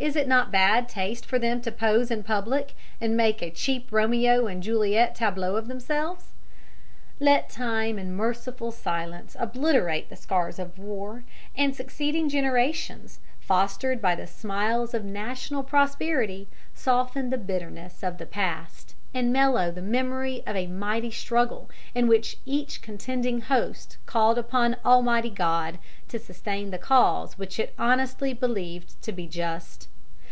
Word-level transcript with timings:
Is 0.00 0.16
it 0.16 0.26
not 0.26 0.50
bad 0.50 0.88
taste 0.88 1.26
for 1.26 1.38
them 1.38 1.60
to 1.60 1.70
pose 1.70 2.10
in 2.10 2.22
public 2.22 2.74
and 3.02 3.14
make 3.14 3.42
a 3.42 3.50
cheap 3.50 3.88
Romeo 3.90 4.46
and 4.46 4.62
Juliet 4.62 5.14
tableau 5.14 5.56
of 5.56 5.68
themselves? 5.68 6.32
"Let 7.20 7.50
time 7.50 7.98
and 7.98 8.16
merciful 8.16 8.72
silence 8.72 9.36
obliterate 9.38 10.08
the 10.08 10.16
scars 10.16 10.58
of 10.58 10.78
war, 10.78 11.24
and 11.54 11.76
succeeding 11.76 12.30
generations, 12.30 13.20
fostered 13.40 14.00
by 14.00 14.14
the 14.14 14.26
smiles 14.26 14.94
of 14.94 15.04
national 15.04 15.64
prosperity, 15.64 16.48
soften 16.72 17.28
the 17.28 17.36
bitterness 17.36 18.02
of 18.02 18.16
the 18.16 18.24
past 18.24 18.94
and 19.12 19.32
mellow 19.32 19.72
the 19.72 19.82
memory 19.82 20.40
of 20.46 20.54
a 20.54 20.68
mighty 20.68 21.10
struggle 21.10 21.68
in 21.96 22.06
which 22.06 22.38
each 22.46 22.80
contending 22.80 23.40
host 23.40 23.98
called 24.06 24.38
upon 24.38 24.76
Almighty 24.84 25.28
God 25.30 25.78
to 26.08 26.18
sustain 26.18 26.70
the 26.70 26.78
cause 26.78 27.36
which 27.36 27.58
it 27.58 27.74
honestly 27.76 28.32
believed 28.32 29.02
to 29.02 29.10
be 29.12 29.26
just." 29.26 29.88